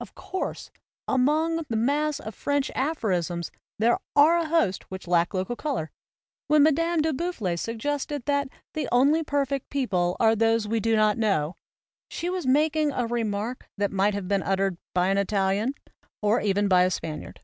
Of 0.00 0.16
course, 0.16 0.72
among 1.06 1.62
the 1.68 1.76
mass 1.76 2.18
of 2.18 2.34
French 2.34 2.72
apho 2.74 3.06
risms 3.06 3.50
there 3.78 4.00
are 4.16 4.36
a 4.36 4.48
host 4.48 4.90
which 4.90 5.06
lack 5.06 5.32
local 5.32 5.54
color. 5.54 5.92
When 6.48 6.64
Madame 6.64 7.02
de 7.02 7.12
Boufflers 7.12 7.60
suggested 7.60 8.24
that 8.26 8.48
"the 8.74 8.88
only 8.90 9.22
perfect 9.22 9.70
people 9.70 10.16
are 10.18 10.34
those 10.34 10.66
we 10.66 10.80
do 10.80 10.96
not 10.96 11.18
know," 11.18 11.54
she 12.10 12.28
was 12.28 12.48
making 12.48 12.90
a 12.90 13.06
remark 13.06 13.68
that 13.78 13.92
might 13.92 14.14
have 14.14 14.26
been 14.26 14.42
uttered 14.42 14.76
by 14.92 15.06
an 15.06 15.18
Italian 15.18 15.74
or 16.20 16.40
even 16.40 16.66
by 16.66 16.82
a 16.82 16.90
Spaniard. 16.90 17.40